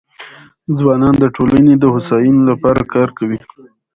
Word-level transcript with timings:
ځوانان 0.77 1.15
د 1.19 1.25
ټولنې 1.35 1.73
د 1.77 1.83
هوساینې 1.93 2.43
لپاره 2.51 2.81
کار 2.93 3.09
کوي. 3.17 3.39